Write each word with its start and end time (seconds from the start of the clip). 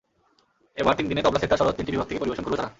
এবার 0.77 0.93
তিন 0.95 1.05
দিনে 1.07 1.21
তবলা, 1.21 1.39
সেতার, 1.39 1.57
সরোদ—তিনটি 1.57 1.91
বিভাগ 1.91 2.07
থেকে 2.07 2.19
পরিবেশন 2.19 2.43
করবে 2.43 2.57
তারা। 2.57 2.69